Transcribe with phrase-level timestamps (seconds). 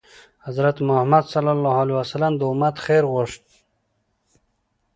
[0.45, 3.41] حضرت محمد ﷺ د امت خیر غوښت.